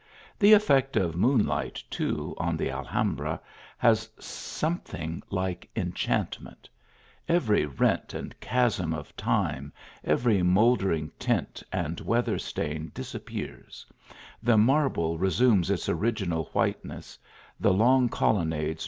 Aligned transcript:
The 0.39 0.53
effect 0.53 0.97
of 0.97 1.15
moonlight, 1.15 1.83
too, 1.87 2.33
on 2.39 2.57
the 2.57 2.71
Alhambra 2.71 3.39
has 3.77 4.09
something 4.19 5.21
like 5.29 5.69
enchantment. 5.75 6.67
Every 7.29 7.67
rent 7.67 8.15
and 8.15 8.33
chasm 8.39 8.95
of 8.95 9.15
time, 9.15 9.71
every 10.03 10.41
mouldering 10.41 11.11
tint 11.19 11.61
and 11.71 11.99
weather 11.99 12.39
stain 12.39 12.89
disappears; 12.95 13.85
the 14.41 14.57
marble 14.57 15.19
re 15.19 15.29
sumes 15.29 15.69
its 15.69 15.87
original 15.87 16.45
whiteness; 16.45 17.19
the 17.59 17.71
long 17.71 18.09
colonnades 18.09 18.39
66 18.39 18.49
THE 18.55 18.75
ALHAMBRA. 18.77 18.79